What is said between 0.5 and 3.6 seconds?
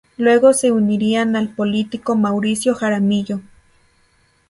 se uniría al político Mauricio Jaramillo.